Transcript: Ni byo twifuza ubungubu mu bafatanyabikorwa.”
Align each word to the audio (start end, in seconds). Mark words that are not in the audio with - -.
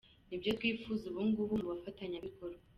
Ni 0.29 0.37
byo 0.41 0.49
twifuza 0.57 1.03
ubungubu 1.07 1.53
mu 1.61 1.65
bafatanyabikorwa.” 1.71 2.61